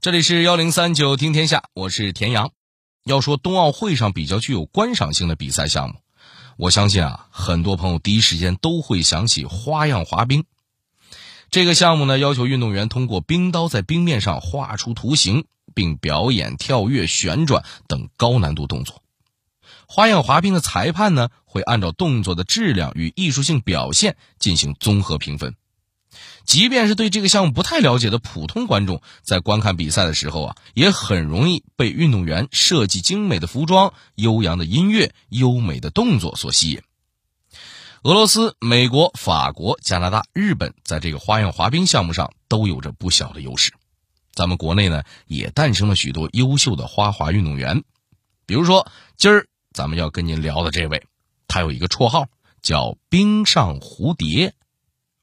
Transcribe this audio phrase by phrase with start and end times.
[0.00, 2.52] 这里是幺零三九听天下，我是田阳。
[3.04, 5.96] 要说冬奥会上比较具有观赏性的比赛项目，
[6.56, 10.44] 我相信啊，很多朋友第一时间都会想起花样滑冰。
[11.50, 19.02] 这个项目呢，要求运动员通过冰刀在冰面上画出图形，并表演跳跃、旋转等高难度动作。
[19.88, 25.56] 花样滑冰的裁判呢，会按照动作的质量与艺术性表现进行综合评分。
[26.48, 36.80] 即便是对这个项目不太了解的普通观众，在观看比赛的时候啊，也很容易被运动员设计精美的服装、悠扬的音乐、优美的动作所吸引。
[38.02, 43.74] 俄罗斯、美国、法国、加拿大、日本在这个花样滑冰项目上都有着不小的优势。
[44.32, 47.84] 咱们国内呢，也诞生了许多优秀的花滑运动员。
[48.46, 51.04] 比如说，今儿咱们要跟您聊的这位，
[51.46, 52.28] 他有一个绰号
[52.62, 54.54] 叫“冰上蝴蝶”。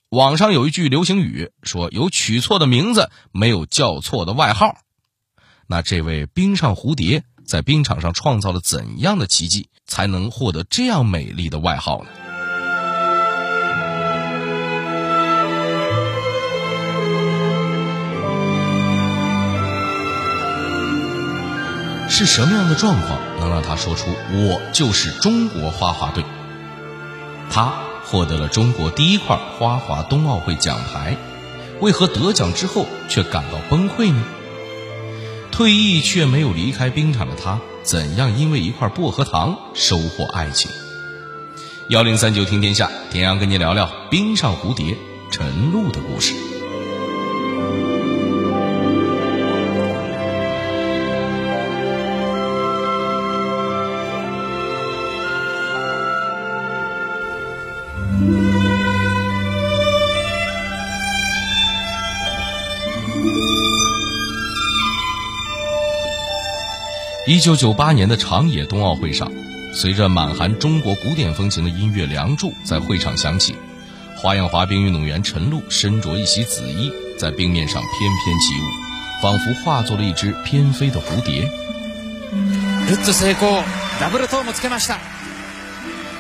[0.09, 4.77] 网上有一句流行语说：“有取错的名字，没有叫错的外号。”
[5.67, 12.09] 那这位冰上蝴蝶在冰场上创造了怎样的奇迹，才能获得这样美丽的外号呢？
[22.07, 26.23] 是什么样的状况能让他说出“我就是中国花滑队”？
[27.49, 27.95] 他。
[28.05, 31.17] 获得了中国第一块花滑冬奥会奖牌，
[31.81, 34.23] 为何得奖之后却感到崩溃呢？
[35.51, 40.70] 退役却没有离开冰场的他，怎样因为一块薄荷糖收获爱情？
[41.89, 44.97] 幺零三九听天下，田阳跟您聊聊冰上蝴蝶
[45.31, 46.45] 陈露的故事。
[67.28, 69.31] 一九九八年的长野冬奥会上，
[69.73, 73.56] 随着满含中国古典风情的音乐《梁祝》在会场响起，
[74.16, 77.91] 花样滑冰运动员陈露身着一袭紫衣，在冰面上翩
[78.24, 81.50] 翩起舞，仿佛化作了一只翩飞的蝴蝶。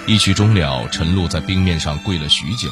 [0.07, 2.67] 一曲终了，陈露在冰面上跪了许久，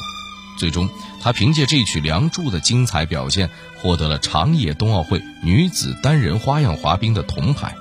[0.58, 0.88] 最终，
[1.22, 7.76] 她凭借这曲《梁祝》的精彩表现，获得了长野冬奥会女子单人花样滑冰的铜牌。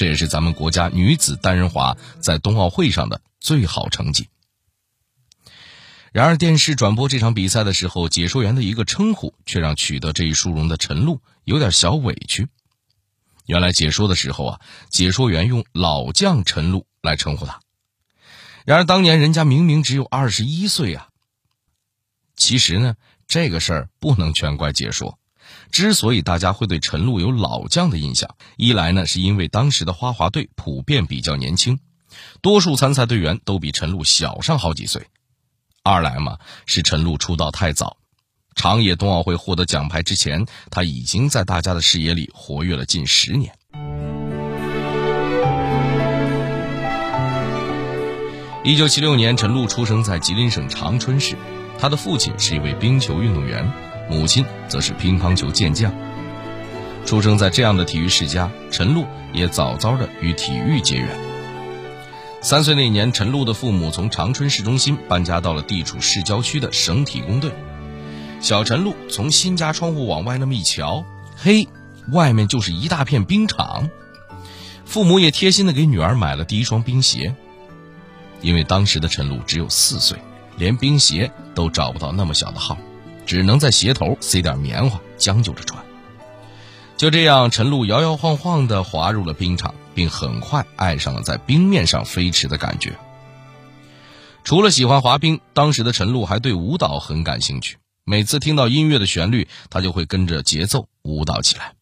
[0.00, 4.30] 这也是咱们国家女子单人滑在冬奥会上的最好成绩。
[6.10, 12.48] 然而，电视转播这场比赛的时候，解说员的一个称呼却让取得这一殊荣的陈露有点小委屈。
[13.44, 17.60] 原来解说的时候啊，解说员用“老将陈露”来称呼他。
[18.64, 21.10] 然而，当年人家明明只有二十一岁啊。
[22.36, 22.94] 其实呢，
[23.28, 25.18] 这个事儿不能全怪解说。
[25.70, 31.78] 之所以大家会对陈露有老将的印象，一来呢是因为当时的花滑队普遍比较年轻，
[32.42, 35.02] 多数参赛队员都比陈露小上好几岁；
[35.82, 37.96] 二来嘛是陈露出道太早，
[38.54, 43.54] 长野冬奥会获得奖牌之前，他已经在大家的视野里活跃了近十年。
[48.62, 51.36] 一九七六年，陈露出生在吉林省长春市，
[51.78, 53.89] 他的父亲是一位冰球运动员。
[54.10, 55.94] 母亲则是乒乓球健将。
[57.06, 61.08] 出生在这样的体育世家，陈露也早早的与体育结缘。
[62.42, 67.52] 三岁那年，陈露的父母从长春市中心搬家到了地处市郊区的省体工队。
[68.40, 71.04] 小陈露从新家窗户往外那么一瞧，
[71.36, 71.68] 嘿，
[72.10, 73.88] 外面就是一大片冰场。
[74.84, 77.34] 父母也贴心的给女儿买了第一双冰鞋。
[78.40, 80.18] 因为当时的陈露只有四岁，
[80.56, 82.76] 连冰鞋都找不到那么小的号。
[83.26, 85.84] 只能在鞋头塞点棉花，将就着穿。
[86.96, 92.98] 就这样，陈露摇摇晃晃地滑入了冰场，并很快爱上了在冰面上飞驰的感觉。
[94.44, 97.78] 除了喜欢滑冰，当时的陈露还对舞蹈很感兴趣。
[98.04, 101.74] 每次听到音乐的旋律，他就会跟着节奏舞蹈起来。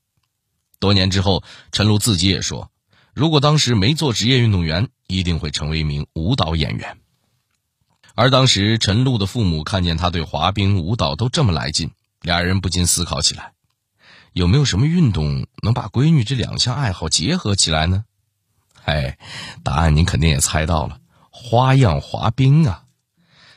[0.78, 1.42] 多年之后，
[1.72, 2.70] 陈露自己也说
[3.14, 6.98] ：“如果当时没做职业运动员，一定会成为一名舞蹈演员。”
[8.20, 13.52] 而当时陈露的父母看见他对滑冰、舞蹈都这么来劲，俩人不禁思考起来：
[14.32, 18.02] 有没有什么运动能把闺女这两项爱好结合起来呢？
[18.84, 19.18] 哎，
[19.62, 20.98] 答案您肯定也猜到了，
[21.30, 22.82] 花样滑冰啊！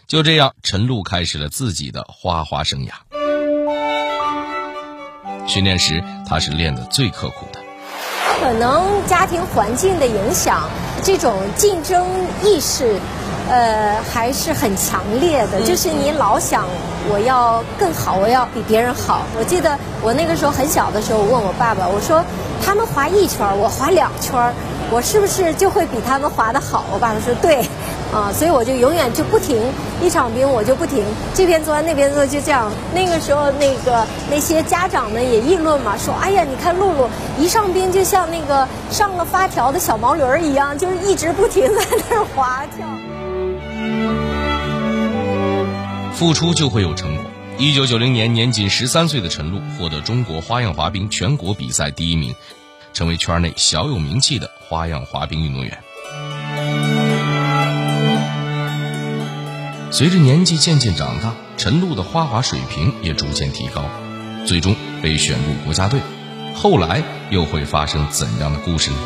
[0.05, 2.91] 就这样，陈露开始了自己的花滑生涯。
[5.47, 7.59] 训练时，他是练得最刻苦的。
[8.39, 10.69] 可能家庭环境的影响，
[11.03, 12.06] 这种竞争
[12.44, 13.00] 意识。
[13.50, 16.65] 呃，还是很强烈的，就是你老想
[17.09, 19.24] 我要更好，我要比别人好。
[19.38, 22.24] 我记得我那个时候很小的时候，问我爸爸，我说
[22.63, 24.53] 他们滑一圈，我滑两圈，
[24.89, 26.86] 我是不是就会比他们滑得好？
[26.94, 27.68] 我爸爸说对。
[28.13, 29.57] 啊，所以我就永远就不停，
[30.01, 31.01] 一场冰我就不停，
[31.33, 32.69] 这边做完那边做，就这样。
[32.93, 37.09] 那个时候，那个那些家长们也议论嘛，说：“哎呀，你看露露
[37.39, 42.85] 一上冰就像那个上了发条的小毛驴儿一样，就是一直不停在那儿滑跳。”
[46.13, 47.25] 付出就会有成果。
[47.57, 52.35] 一九九零年，年仅十三岁的陈露获得中国花样滑冰全国比赛第一名，
[52.93, 55.77] 成为圈内小有名气的花样滑冰运动员。
[59.93, 63.83] 随着年纪渐渐长大，陈露的花滑水平也逐渐提高，
[64.47, 65.99] 最终被选入国家队。
[66.55, 68.97] 后来又会发生怎样的故事呢？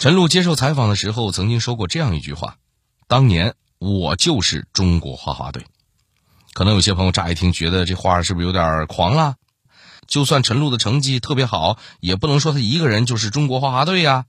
[0.00, 2.56] 陈露接受采访的时候曾经说过这样一句话
[3.06, 5.64] ：“当年我就是中国花滑队。”
[6.54, 9.36] 可能有些朋友乍一听觉得这话是不是有点狂了？
[10.08, 14.24] 就算陈露的成绩特别好，也不能说他一个人就是中国花滑队呀。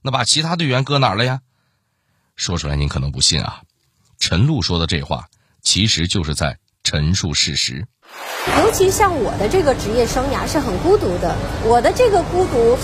[0.00, 1.40] 那把其他队员搁哪了呀？
[2.36, 3.60] 说出来您可能不信啊，
[4.18, 5.24] 陈露说的这话
[5.62, 7.86] 其实就是在陈述事实。
[8.60, 11.34] 尤其像我的这个职业生涯是很孤独的，
[11.64, 12.76] 我的这个孤独，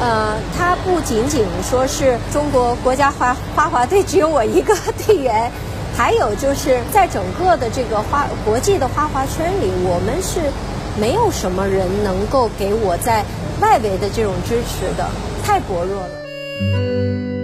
[0.00, 4.76] 呃，它不仅仅说是中国国家花花滑队只有我一个
[5.06, 5.50] 队员，
[5.96, 10.52] 还有就是在整个的这个花国际的花滑圈里，我们是
[11.00, 13.24] 没有什么人能够给我在
[13.60, 15.08] 外围的这种支持的，
[15.42, 17.35] 太薄弱了。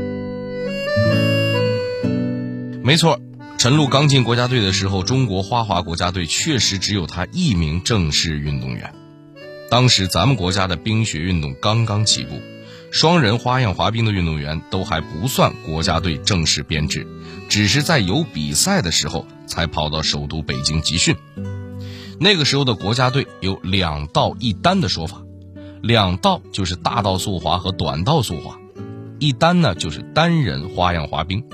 [2.85, 3.21] 没错，
[3.59, 8.93] 陈露刚进国家队的时候，中国花滑国家队确实只有他一名正式运动员。
[9.71, 12.41] 当时咱们国家的冰雪运动刚刚起步，
[12.91, 17.07] 双人花样滑冰的运动员都还不算国家队正式编制，
[17.49, 21.15] 只是在有比赛的时候才跑到首都北京集训。
[22.19, 25.23] 那个时候的国家队有两道一单的说法，
[25.81, 28.59] 两道就是大道速滑和短道速滑，
[29.21, 31.45] 一单呢就是单人花样滑冰。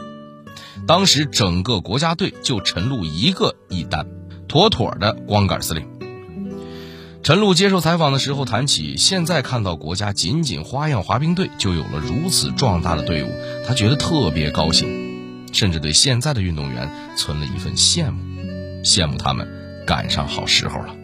[0.89, 4.07] 当时整个国家队就陈露一个一单，
[4.49, 5.87] 妥妥的光杆司令。
[7.23, 13.29] 陈露接受采访的时候谈起，现在看到国家仅仅花样滑冰队就有了如此壮大的队伍，
[13.67, 18.23] 他觉得特别高兴，甚至对现在的运动员存了一份羡慕，
[18.83, 19.47] 羡慕他们
[19.87, 20.98] 赶上好时候了。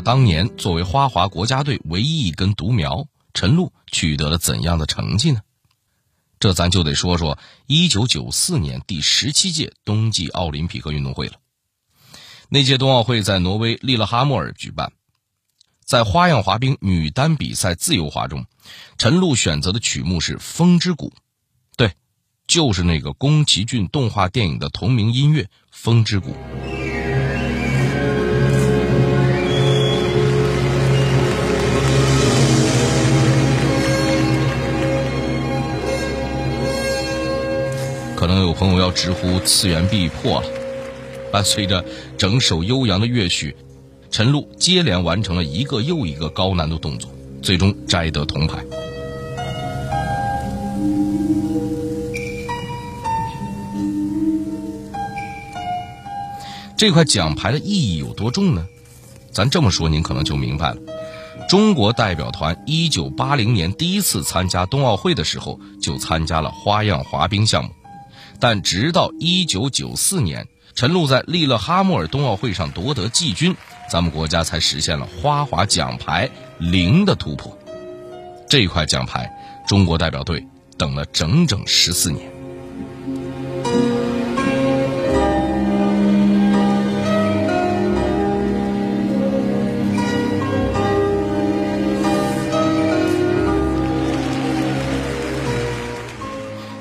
[0.00, 5.40] 当年作为花滑国家队唯一一根独苗，陈露取得了怎样的成绩呢？
[6.40, 7.36] 这咱就得说说
[7.66, 11.34] 一九九四年第十七届冬季奥林匹克运动会了。
[12.48, 14.92] 那届冬奥会在挪威利勒哈默尔举办，
[15.84, 18.46] 在花样滑冰女单比赛自由滑中，
[18.98, 21.10] 陈露选择的曲目是《风之谷》，
[21.76, 21.92] 对，
[22.46, 25.42] 就是那个宫崎骏动画电影的同名音乐
[25.72, 26.30] 《风之谷》。
[38.18, 40.48] 可能有朋友要直呼次元壁破了。
[41.30, 41.84] 伴随着
[42.16, 43.54] 整首悠扬的乐曲，
[44.10, 47.08] 陈露接连完成了一个又一个高难度动作，
[47.40, 48.58] 最终摘得铜牌。
[56.76, 58.66] 这块奖牌的意义有多重呢？
[59.30, 60.76] 咱这么说，您可能就明白了。
[61.48, 67.70] 中国代表团一九八零年第一次参加冬奥会的时候，就参加了花样滑冰项目。
[68.40, 73.56] 但直到一九九四年，陈露在利勒哈默尔冬奥会上夺得季军，
[73.90, 77.58] 咱们国家才实现了花滑奖牌零的突破。
[78.48, 79.30] 这块奖牌，
[79.66, 82.37] 中国代表队等了整整十四年。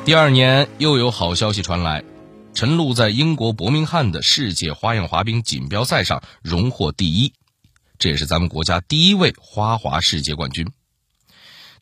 [0.08, 2.02] 第二年又有好消息传来，
[2.54, 7.34] 陈露在英国伯明翰的世界花样滑冰锦标赛上荣获第一，
[8.00, 10.72] 这也是咱们国家第一位花滑世界冠军。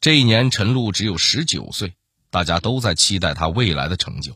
[0.02, 1.94] 这一年，陈露只有十九岁，
[2.32, 4.34] 大家都在期待她未来的成就，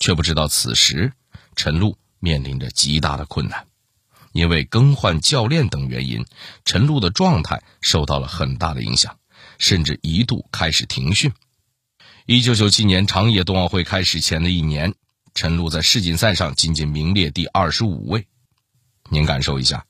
[0.00, 1.12] 却不知道此时
[1.54, 3.68] 陈露面临着极大的困难，
[4.32, 6.26] 因为更换教练等原因，
[6.64, 9.16] 陈露的状态受到了很大的影响，
[9.58, 11.32] 甚至一度开始停训。
[12.24, 14.94] 一九九七年长野冬奥会开始前的一年，
[15.34, 18.28] 陈露在世锦赛上仅仅名列第二十五位。
[19.08, 19.86] 您感受一下，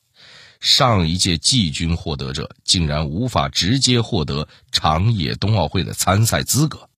[0.59, 6.89] 上一届季军获得者竟然无法直接获得长野冬奥会的参赛资格。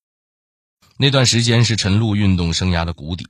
[0.95, 3.27] 那段时间是陈露运动生涯的谷底，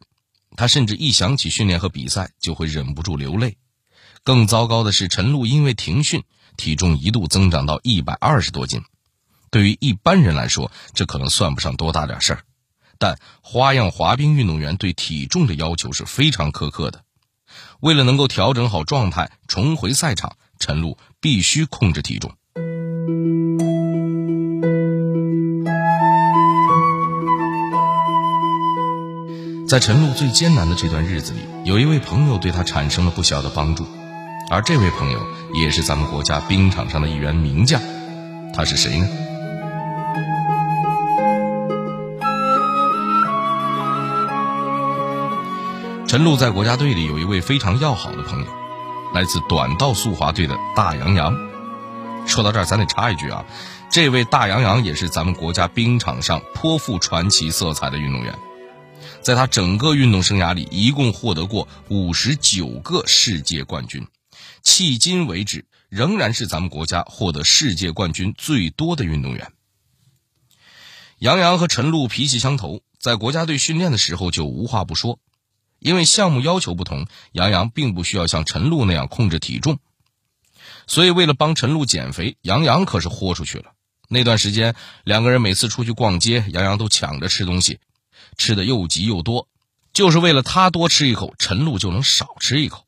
[0.55, 3.57] 他甚至一想起训练和比赛就会忍不住流泪。
[4.23, 6.23] 更糟糕的是，陈露因为停训，
[6.55, 8.83] 体重一度增长到一百二十多斤。
[9.51, 12.39] 对于一般人来说，这可能算不上多大点事儿，
[12.97, 17.01] 但花样滑冰运动员对体重的要求是非常苛刻的。
[17.79, 22.33] 为了能够调整好状态，重回赛场，陈露必须控制体重。
[29.67, 33.85] 在陈露最艰难的这段日子里，有一位朋友对他产生了不小的帮助，
[34.49, 35.19] 而这位朋友
[35.55, 37.81] 也是咱们国家冰场上的一员名将。
[38.53, 39.07] 他是谁呢？
[46.15, 48.47] 陈露在国家队里有一位非常要好的朋友，
[49.13, 51.37] 来自短道速滑队的大杨洋。
[52.25, 53.43] 说到这儿，咱得插一句啊，
[53.91, 58.33] 这位大杨洋也是咱们国家冰场上颇富传奇色彩的运动员。
[59.21, 64.07] 在他整个运动生涯里，一共获得过五十九个世界冠军，
[64.63, 69.51] 迄今为止仍然是咱们国家获得世界冠军最多的运动员。
[71.19, 75.19] 杨洋和陈露脾气相投，在国家队训练的时候就无话不说。
[75.79, 79.79] 因为项目要求不同，杨洋并不需要像陈露那样控制体重，
[80.87, 83.71] 所以为了帮陈露减肥，杨洋可是豁出去了。
[84.07, 87.79] 那段时间，两个人每次出去逛街，杨洋都抢着吃东西，
[88.37, 89.47] 吃的又急又多，
[89.93, 92.85] 就是为了他多吃一口，陈露就能少吃一口。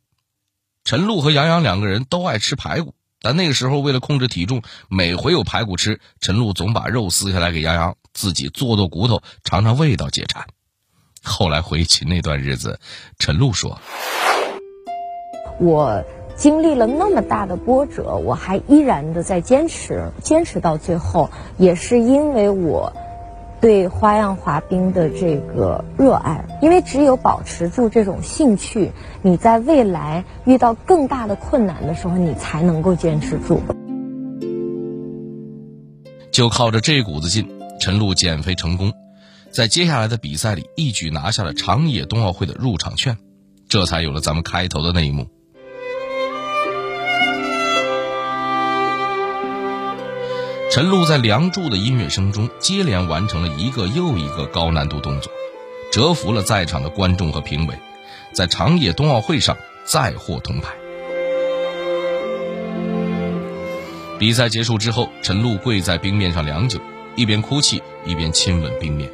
[0.83, 10.47] 陈露和杨洋两个人都爱吃排骨，但那个时候为了控制体重，每回有排骨吃，陈露总把肉撕下来给杨洋，自己剁剁骨头尝尝味道解馋。
[11.27, 12.79] 后来回忆起那段日子，
[13.19, 13.77] 陈露说
[15.59, 16.03] ：“我
[16.35, 22.93] 经历了那么大的波折，我还依然的在坚持，坚持到最后，也是因为我
[23.59, 26.45] 对花样滑冰的这个热爱。
[26.61, 28.91] 因为只有保持住这种兴趣，
[29.21, 33.61] 你在未来遇到更大的困难的时候，你才能够坚持住。
[36.31, 37.47] 就靠着这股子劲，
[37.79, 38.93] 陈露减肥成功。”
[39.57, 43.17] 在接下来的比赛里，一举拿下了长野冬奥会的入场券，
[43.67, 45.27] 这才有了咱们开头的那一幕。
[50.71, 55.33] 陈露在《梁祝》的音乐声中，接连完成了一个又一个高难度动作，
[55.91, 57.73] 折服了在场的观众和评委，
[58.33, 60.75] 在长野冬奥会上再获铜牌。
[64.19, 66.79] 比赛结束之后，陈露跪在冰面上良久，
[67.15, 69.09] 一边哭泣一边亲吻冰面。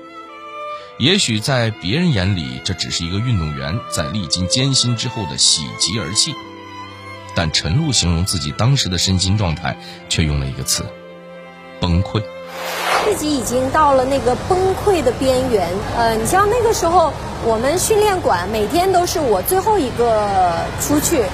[1.04, 6.34] 也许在别人眼里，这只是一个运动员在历经艰辛之后的喜极而泣，
[7.36, 9.76] 但陈露形容自己当时的身心状态，
[10.08, 10.86] 却用了一个词：
[11.82, 12.24] 崩溃。
[13.04, 15.68] 自己已经到了那个崩溃的边缘。
[15.98, 17.12] 呃，你像那个时候，
[17.44, 21.26] 我们训练馆每天都是我最后一个出去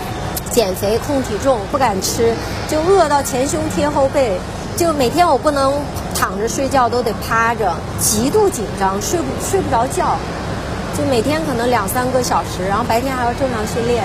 [0.49, 2.33] 减肥、控体重，不敢吃，
[2.67, 4.39] 就饿到前胸贴后背，
[4.79, 5.73] 就每天我不能。
[6.15, 10.17] 躺着睡觉都得趴着，极度紧张，睡不睡不着觉，
[10.97, 14.03] 就每天可能两三个小时，然后白天还要正常训练，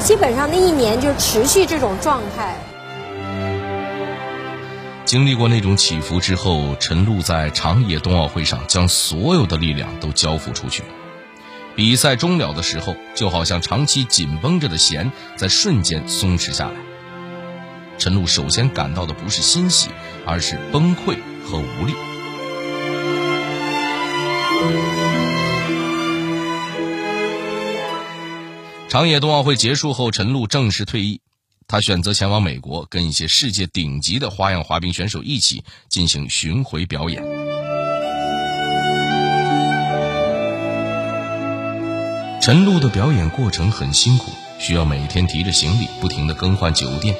[0.00, 2.56] 基本上那一年就持续这种状态。
[5.04, 10.84] 经历过那种起伏之后，陈露在长野冬奥会上将所有的力量都交付出去，
[11.74, 16.74] 比赛终了的时候，就好像长期紧绷着的弦在瞬间松弛下来。
[17.98, 19.88] 陈露首先感到的不是欣喜，
[20.26, 21.16] 而是崩溃。
[21.48, 21.94] 和无力。
[28.88, 31.20] 长野冬奥会结束后，陈露正式退役，
[31.68, 37.22] 他选择前往美国，跟一些世界顶级的花样滑冰选手一起进行巡回表演。
[42.40, 47.14] 陈露的表演过程很辛苦，需要每天提着行李，不停的更换酒店。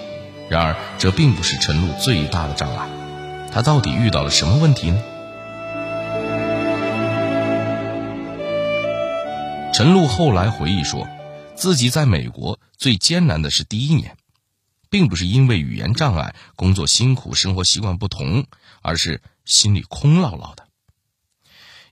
[0.49, 2.88] 然而，这并不是陈露最大的障碍。
[3.53, 5.03] 他到底遇到了什么问题呢？
[9.73, 11.09] 陈露后来回忆说，
[11.55, 14.17] 自己在美国最艰难的是第一年，
[14.88, 18.47] 并不是因为语言障碍、工作辛苦、生活习惯不同，
[18.83, 20.67] 而是心里空落落的。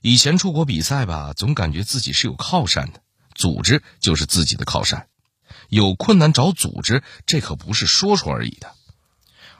[0.01, 3.01] 以前出国比赛吧，总感觉自己是有靠山的，
[3.33, 5.07] 组织就是自己的靠山，
[5.69, 8.71] 有困难找组织，这可不是说说而已的。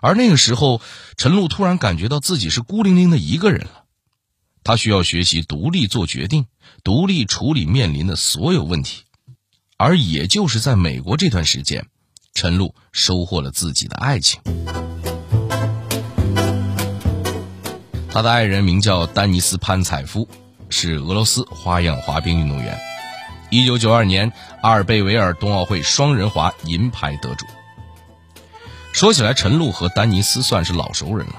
[0.02, 0.82] 而那个时候，
[1.18, 3.84] 陈露突然感觉到自己是孤零零的一个人了。
[4.64, 6.46] 他需要学习独立做决定，
[6.84, 9.04] 独立处理面临的所有问题。
[9.78, 11.88] 而也就是在美国这段时间，
[12.34, 14.42] 陈露收获了自己的爱情。
[18.10, 20.30] 他的爱人名叫丹尼斯潘采夫，
[20.70, 22.80] 是俄罗斯花样滑冰运动员。
[23.50, 27.46] 一九九二年阿尔贝维尔冬奥会双人滑银牌得主。
[28.92, 31.36] 说起来，陈露和丹尼斯算是老熟人了，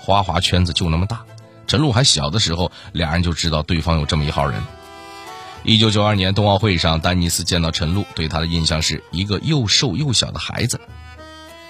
[0.00, 1.22] 花滑圈子就那么大。
[1.66, 4.60] 陈露还小的时候，俩人就知道对方有这么一号人。
[5.64, 10.80] 一九九二年冬奥会上，丹尼斯见到陈露，对他的印象是一个又瘦又小的孩子，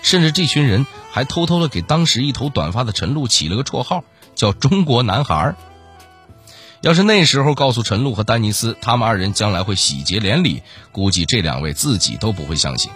[0.02, 4.04] 甚至这群人还偷偷的给当时一头短发的陈露起了个绰号。
[4.34, 5.54] 叫中国男孩
[6.84, 10.62] 要是那时候告诉陈露和丹尼斯，他们二人将来会喜结连理，
[10.92, 12.92] 估计这两位自己都不会相信。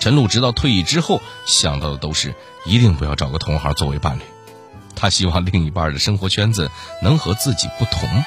[0.00, 2.34] 陈露直到退役之后，想到的都是
[2.66, 4.22] 一定不要找个同行作为伴侣，
[4.96, 8.24] 他希望另一半的生活圈子能和自己不同。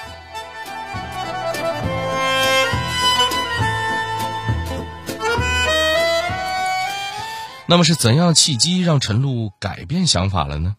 [7.67, 10.77] 那么是怎样契机让陈露改变想法了呢？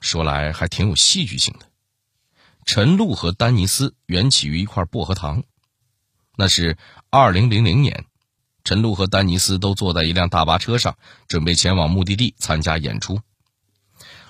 [0.00, 1.69] 说来还挺有戏剧性的。
[2.64, 5.42] 陈露和丹尼斯缘起于一块薄荷糖，
[6.36, 6.76] 那是
[7.10, 8.04] 二零零零年，
[8.64, 13.20] 陈露和丹尼斯都坐在一辆大巴车上，准备前往目的地参加演出。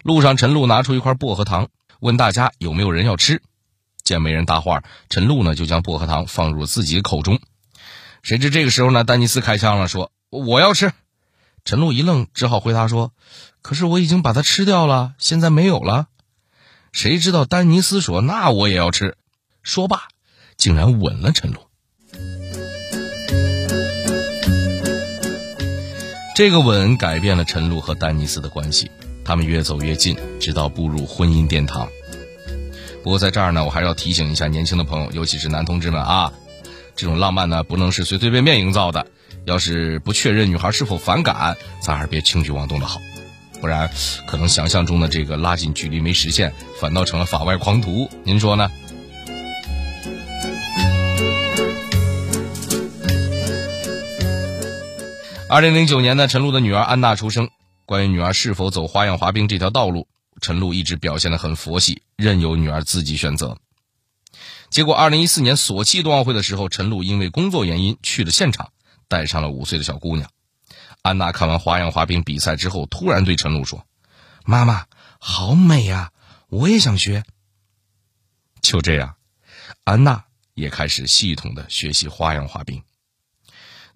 [0.03, 1.69] 路上，陈露拿出一块薄荷糖，
[2.01, 3.43] 问大家有没有人要吃。
[4.03, 7.39] 见没人搭话，陈露呢就将薄荷糖放入自己的口中。
[8.23, 10.93] 谁知这个时候呢，丹尼斯开枪了，说：“我要吃。”
[11.65, 13.13] 陈露一愣，只好回答说。
[13.63, 16.09] 可是我已经把它吃掉了，现在没有了。
[16.93, 19.17] 谁知道丹尼斯说：“那我也要吃。”
[19.63, 20.09] 说罢，
[20.57, 21.61] 竟然吻了陈露。
[26.35, 28.91] 这个吻改变了陈露和丹尼斯的关系，
[29.25, 31.89] 他们越走越近，直到步入婚姻殿堂。
[33.03, 36.33] 不过在这儿呢，我还是要提醒一下年轻的朋友，尤其是男同志们啊，
[36.97, 39.07] 这种浪漫呢，不能是随随便便营造的。
[39.45, 43.01] 要是不确认女孩是否反感，咱还是别轻举妄动的好。
[43.61, 43.91] 不然，
[44.27, 48.09] 可能想象中的这个拉近距离没实现，反倒成了法外狂徒。
[48.25, 48.71] 您说呢？
[55.49, 57.51] 二零零九年呢，陈露的女儿安娜出生。
[57.85, 60.07] 关于女儿是否走花样滑冰这条道路，
[60.41, 63.59] 陈露一直表现的很佛系，任由女儿自己选择。
[64.71, 68.71] 结果，二零一四年索契冬奥会的时候，陈露因为工作原因去了现场，
[69.09, 70.31] 带上了五岁的小姑娘。
[71.03, 73.87] 安娜看完花样滑冰比赛之后，突然对陈露说
[74.45, 74.87] ：“妈妈，
[75.19, 76.13] 好美呀，
[76.49, 77.25] 我也想学。”
[78.61, 79.17] 就这样，
[79.85, 82.83] 安娜也开始系统的学习花样滑冰。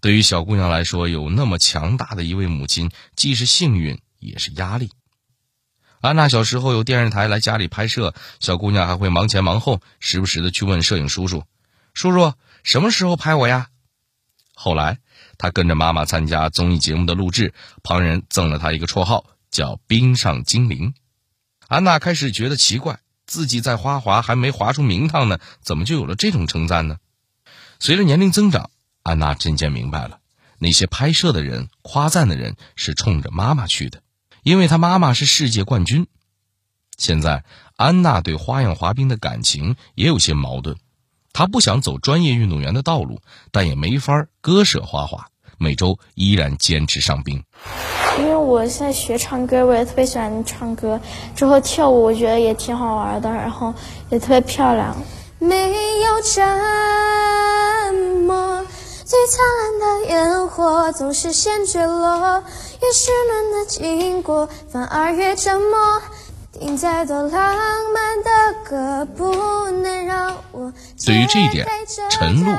[0.01, 4.91] 对于小姑娘来说，有那么强大的一位母亲，既是幸运也是压力。
[6.01, 11.45] 安娜小时候有电视台来家里拍摄，小姑娘还会忙前忙后，时不时的去问摄影叔叔
[11.93, 13.69] ：“叔叔，什么时候拍我呀？”
[14.55, 15.01] 后来。
[15.39, 20.95] 他跟着妈妈参加综艺节目的录制，旁人赠了他一个绰号，叫“冰上精灵”。
[21.69, 26.99] 安娜开始觉得奇怪，自己在花滑还没滑出名堂呢，怎么就有了这种称赞呢？
[27.81, 28.71] 随着年龄增长，
[29.03, 30.21] 安娜渐渐明白了，
[30.59, 34.03] 那些拍摄的人、夸赞的人是冲着妈妈去的，
[34.43, 36.07] 因为她妈妈是世界冠军。
[36.97, 37.45] 现在，
[37.77, 40.77] 安娜对花样滑冰的感情也有些矛盾。
[41.35, 43.19] 他不想走专业运动员的道路，
[43.51, 45.27] 但也没法割舍花滑，
[45.59, 47.43] 每周依然坚持上冰。
[48.21, 51.01] 因为我现在学唱歌，我也特别喜欢唱歌，
[51.35, 53.75] 之后跳舞我觉得也挺好玩的，然后
[54.11, 54.97] 也特别漂亮。
[55.41, 56.47] 没有沉
[58.23, 58.65] 默，
[59.05, 62.45] 最灿烂的烟火总是先坠落，
[62.81, 66.01] 越是暖的经过，反而越沉默。
[66.61, 67.33] 听再多浪
[67.93, 68.31] 漫的
[68.63, 70.73] 歌，不能让我。
[71.05, 71.67] 对于这一点，
[72.09, 72.53] 陈露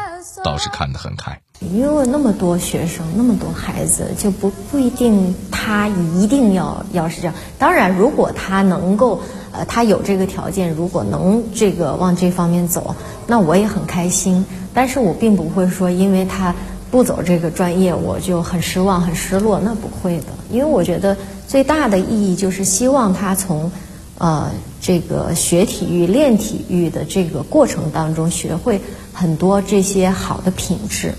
[0.44, 1.40] 倒是看得很开。
[1.62, 7.34] 因为那么多学生，那么多孩子，就不不一定他一定要要是这样。
[7.58, 9.22] 当然，如果他能够，
[9.54, 12.96] 呃，他有这个条件，如果能这个往这方面走，
[13.28, 14.46] 那我也很开心。
[14.74, 16.54] 但是我并不会说，因为他
[16.96, 19.60] 不走这个专业，我就很失望、很失落。
[19.60, 23.70] 那不会的，因为我觉得最大的意义就是希望他从。
[24.18, 28.80] 呃，这个学体育、练体育的这个过程当中，学会
[29.12, 31.14] 很多这些好的品质，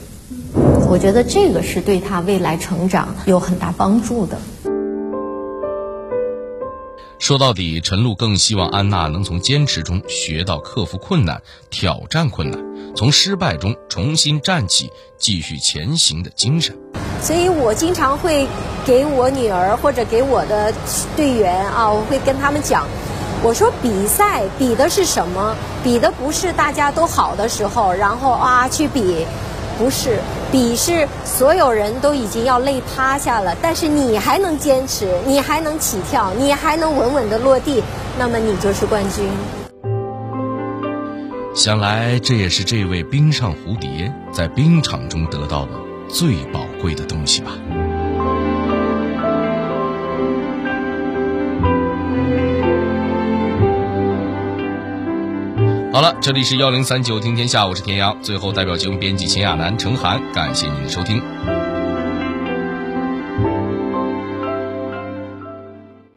[0.89, 4.39] 我觉得这个是对他未来成长有很大帮助的。
[7.19, 12.65] 说到底，陈露更希望安娜能从坚持中学到克服困难、挑战困难，
[12.97, 16.75] 从失败中重新站起、继续前行的精神。
[17.21, 18.49] 所以我经常会
[18.87, 20.73] 给我女儿或者给我的
[21.15, 22.87] 队员啊，我会跟他们讲，
[23.43, 25.55] 我说比赛比的是什么？
[25.85, 29.27] 比的不是大家都好的时候，然后啊去比，
[29.79, 30.19] 不是，
[30.51, 37.83] 比是所有人都已经要累趴下了，但是你还能坚持，你还能起跳，你还能稳稳的落地，
[38.19, 39.29] 那么你就是冠军。
[41.57, 45.73] 想来这也是这位冰上蝴蝶在冰场中得到的
[46.07, 47.51] 最宝贵的东西吧。
[55.95, 58.19] 好了，这里是幺零三九听天下，我是田阳。
[58.21, 61.23] 最后，代表节目编辑秦亚楠、程涵，感谢您的收听。